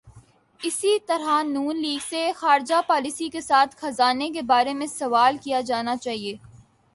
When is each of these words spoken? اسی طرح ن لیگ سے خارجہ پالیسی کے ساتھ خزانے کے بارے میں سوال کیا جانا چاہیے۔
اسی 0.59 0.99
طرح 1.07 1.41
ن 1.43 1.75
لیگ 1.77 1.97
سے 2.09 2.31
خارجہ 2.35 2.81
پالیسی 2.87 3.29
کے 3.29 3.41
ساتھ 3.41 3.75
خزانے 3.77 4.29
کے 4.29 4.41
بارے 4.41 4.73
میں 4.73 4.87
سوال 4.87 5.37
کیا 5.37 5.61
جانا 5.61 5.95
چاہیے۔ 5.97 6.35